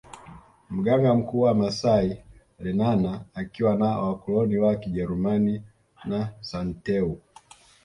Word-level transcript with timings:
Mganga 0.69 1.15
mkuu 1.15 1.39
wa 1.39 1.53
maasai 1.53 2.23
Lenana 2.59 3.25
akiwa 3.33 3.75
na 3.75 3.97
wakoloni 3.99 4.57
wa 4.57 4.75
kijerumani 4.75 5.63
na 6.05 6.33
Santeu 6.41 7.21